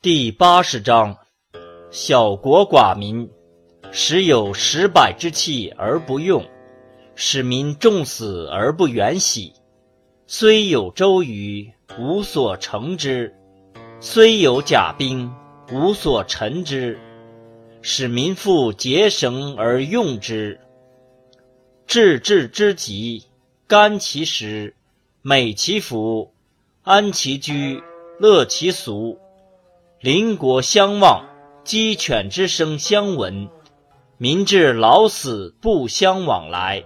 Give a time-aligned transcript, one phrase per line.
[0.00, 1.16] 第八十章：
[1.90, 3.28] 小国寡民，
[3.90, 6.48] 时有十百之器而不用，
[7.16, 9.52] 使民重死而不远徙。
[10.28, 13.32] 虽有周瑜，无所成之；
[13.98, 15.28] 虽有甲兵，
[15.72, 16.96] 无所陈之。
[17.82, 20.60] 使民复结绳而用之。
[21.88, 23.24] 治治之极，
[23.66, 24.76] 甘其食，
[25.22, 26.32] 美其服，
[26.84, 27.82] 安其居，
[28.20, 29.18] 乐其俗。
[30.00, 31.24] 邻国相望，
[31.64, 33.48] 鸡犬之声相闻，
[34.16, 36.84] 民至老死不相往来。